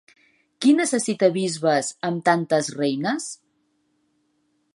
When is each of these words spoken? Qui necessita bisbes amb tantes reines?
Qui 0.65 0.71
necessita 0.77 1.29
bisbes 1.35 1.91
amb 2.09 2.25
tantes 2.31 2.73
reines? 2.81 3.29